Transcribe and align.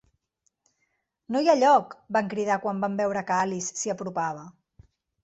"No 1.35 1.43
hi 1.43 1.51
ha 1.53 1.55
lloc!", 1.59 1.93
van 2.17 2.31
cridar 2.31 2.57
quan 2.63 2.81
van 2.87 2.97
veure 3.03 3.23
que 3.29 3.37
Alice 3.43 3.77
s'hi 3.83 3.93
apropava. 3.97 4.49